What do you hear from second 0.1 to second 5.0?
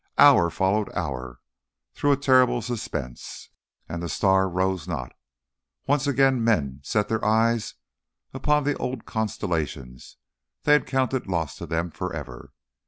Hour followed hour through a terrible suspense, and the star rose